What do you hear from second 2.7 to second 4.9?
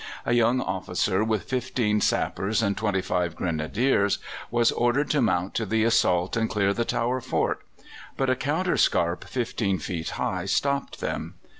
twenty five Grenadiers, was